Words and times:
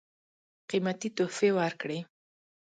قېمتي 0.69 1.09
تحفې 1.17 1.49
ورکړې. 1.57 1.99